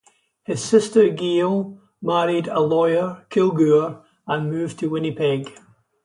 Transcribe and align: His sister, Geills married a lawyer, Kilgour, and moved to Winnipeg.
His 0.45 0.63
sister, 0.63 1.03
Geills 1.09 1.77
married 2.01 2.47
a 2.47 2.59
lawyer, 2.59 3.27
Kilgour, 3.29 4.03
and 4.25 4.49
moved 4.49 4.79
to 4.79 4.89
Winnipeg. 4.89 5.55